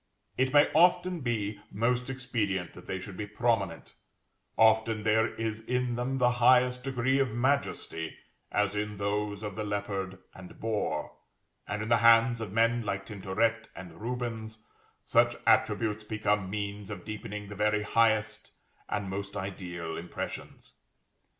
It 0.35 0.51
may 0.51 0.67
often 0.73 1.19
be 1.21 1.59
most 1.69 2.09
expedient 2.09 2.73
that 2.73 2.87
they 2.87 2.97
should 2.99 3.15
be 3.15 3.27
prominent; 3.27 3.93
often 4.57 5.03
there 5.03 5.35
is 5.35 5.61
in 5.61 5.95
them 5.95 6.17
the 6.17 6.31
highest 6.41 6.83
degree 6.83 7.19
of 7.19 7.35
majesty, 7.35 8.17
as 8.51 8.73
in 8.73 8.97
those 8.97 9.43
of 9.43 9.55
the 9.55 9.63
leopard 9.63 10.17
and 10.33 10.59
boar; 10.59 11.11
and 11.67 11.83
in 11.83 11.89
the 11.89 11.97
hands 11.97 12.41
of 12.41 12.51
men 12.51 12.81
like 12.81 13.05
Tintoret 13.05 13.67
and 13.75 14.01
Rubens, 14.01 14.65
such 15.05 15.35
attributes 15.45 16.03
become 16.03 16.49
means 16.49 16.89
of 16.89 17.05
deepening 17.05 17.49
the 17.49 17.53
very 17.55 17.83
highest 17.83 18.53
and 18.89 19.07
most 19.07 19.37
ideal 19.37 19.95
impressions. 19.97 20.77